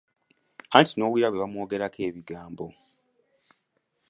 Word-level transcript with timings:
Anti 0.77 0.93
n'owulira 0.95 1.27
bwe 1.29 1.39
bamumwogerako 1.43 1.99
ebigambo! 2.07 2.65